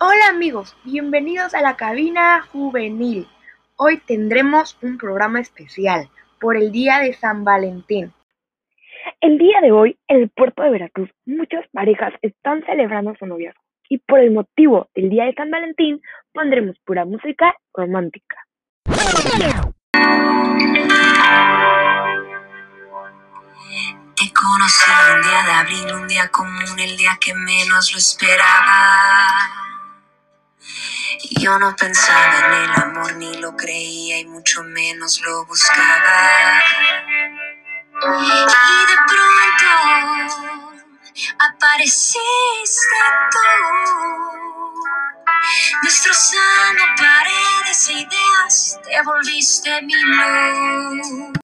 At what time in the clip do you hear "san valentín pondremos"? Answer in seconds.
15.34-16.76